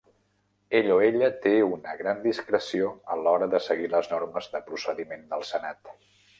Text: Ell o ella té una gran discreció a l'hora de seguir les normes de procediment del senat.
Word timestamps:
Ell 0.77 0.87
o 0.93 0.95
ella 1.07 1.29
té 1.43 1.51
una 1.73 1.93
gran 1.99 2.23
discreció 2.25 2.89
a 3.15 3.19
l'hora 3.27 3.51
de 3.55 3.63
seguir 3.69 3.93
les 3.95 4.11
normes 4.17 4.51
de 4.57 4.65
procediment 4.73 5.33
del 5.37 5.49
senat. 5.55 5.97